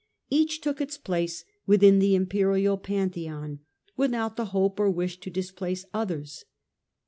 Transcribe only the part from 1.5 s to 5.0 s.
within the imperial Pantheon, without the hope or